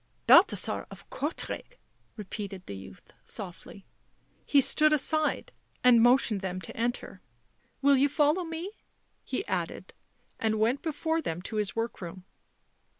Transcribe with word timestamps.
"Balthasar 0.25 0.87
of 0.89 1.07
Courtrai!" 1.11 1.61
repeated 2.17 2.65
the 2.65 2.75
youth 2.75 3.13
softly; 3.23 3.85
he 4.47 4.59
stood 4.59 4.91
aside 4.93 5.51
and 5.83 6.01
motioned 6.01 6.41
to 6.41 6.47
them 6.47 6.59
to 6.59 6.75
enter." 6.75 7.21
Will 7.83 7.95
you 7.97 8.09
follow 8.09 8.43
me 8.43 8.69
V' 8.69 8.75
he 9.23 9.47
added, 9.47 9.93
and 10.39 10.59
went 10.59 10.81
before 10.81 11.21
them 11.21 11.39
to 11.43 11.57
his 11.57 11.75
workroom. 11.75 12.25